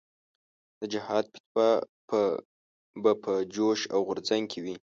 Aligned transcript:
د 0.79 0.81
جهاد 0.93 1.25
فتوا 1.33 1.69
به 3.03 3.11
په 3.23 3.33
جوش 3.53 3.79
او 3.93 3.99
غورځنګ 4.07 4.45
کې 4.51 4.59
وي. 4.65 4.75